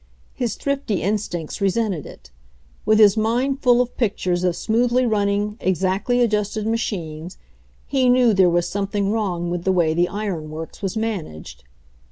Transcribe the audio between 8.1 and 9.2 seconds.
there was something